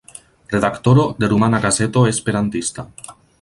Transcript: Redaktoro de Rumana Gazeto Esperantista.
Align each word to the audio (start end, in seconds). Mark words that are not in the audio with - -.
Redaktoro 0.53 1.03
de 1.19 1.27
Rumana 1.27 1.59
Gazeto 1.59 2.07
Esperantista. 2.07 2.81